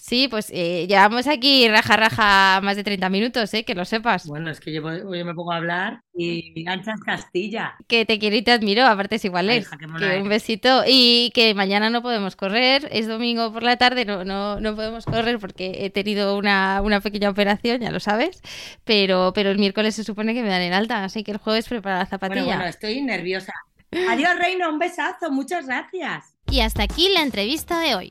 [0.02, 3.64] Sí, pues eh, llevamos aquí raja raja más de 30 minutos, ¿eh?
[3.64, 4.26] que lo sepas.
[4.26, 7.76] Bueno, es que yo, me pongo a hablar y ganchas Castilla.
[7.86, 9.70] Que te quiero y te admiro, aparte es igual es.
[9.70, 14.24] Que un besito y que mañana no podemos correr, es domingo por la tarde, no,
[14.24, 18.42] no, no podemos correr porque he tenido una, una, pequeña operación, ya lo sabes,
[18.82, 21.68] pero, pero el miércoles se supone que me dan el alta, así que el jueves
[21.68, 22.42] prepara la zapatilla.
[22.42, 23.52] Bueno, bueno, estoy nerviosa.
[24.08, 26.34] Adiós, Reino, un besazo, muchas gracias.
[26.50, 28.10] Y hasta aquí la entrevista de hoy.